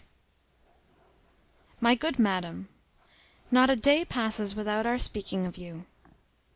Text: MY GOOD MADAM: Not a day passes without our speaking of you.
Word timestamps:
MY 1.79 1.93
GOOD 1.93 2.17
MADAM: 2.17 2.69
Not 3.51 3.69
a 3.69 3.75
day 3.75 4.03
passes 4.03 4.55
without 4.55 4.87
our 4.87 4.97
speaking 4.97 5.45
of 5.45 5.57
you. 5.59 5.85